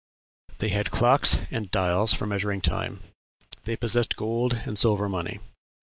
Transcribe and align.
They 0.57 0.69
had 0.69 0.89
clocks 0.89 1.37
and 1.51 1.69
dials 1.69 2.11
for 2.11 2.25
measuring 2.25 2.61
time. 2.61 3.01
They 3.65 3.75
possessed 3.77 4.15
gold 4.17 4.55
and 4.65 4.75
silver 4.75 5.07
money. 5.07 5.39